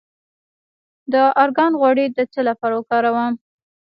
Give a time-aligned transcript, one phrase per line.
[1.11, 1.13] د
[1.43, 3.33] ارګان غوړي د څه لپاره وکاروم؟